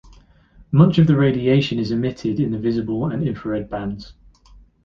[0.71, 4.13] Much of the radiation is emitted in the visible and infrared bands.